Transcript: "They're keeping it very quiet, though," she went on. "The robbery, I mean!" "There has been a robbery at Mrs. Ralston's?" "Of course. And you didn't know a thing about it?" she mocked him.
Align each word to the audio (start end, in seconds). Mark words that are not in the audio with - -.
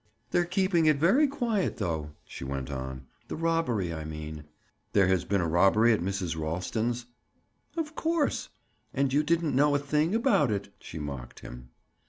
"They're 0.31 0.45
keeping 0.45 0.87
it 0.87 0.97
very 0.97 1.27
quiet, 1.27 1.77
though," 1.77 2.13
she 2.25 2.43
went 2.43 2.71
on. 2.71 3.05
"The 3.27 3.35
robbery, 3.35 3.93
I 3.93 4.03
mean!" 4.03 4.45
"There 4.93 5.05
has 5.05 5.25
been 5.25 5.41
a 5.41 5.47
robbery 5.47 5.93
at 5.93 5.99
Mrs. 5.99 6.35
Ralston's?" 6.35 7.05
"Of 7.77 7.93
course. 7.93 8.49
And 8.95 9.13
you 9.13 9.21
didn't 9.21 9.55
know 9.55 9.75
a 9.75 9.77
thing 9.77 10.15
about 10.15 10.49
it?" 10.49 10.73
she 10.79 10.97
mocked 10.97 11.41
him. 11.41 11.69